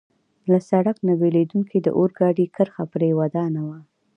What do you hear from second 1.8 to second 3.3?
د اورګاډي کرښه پرې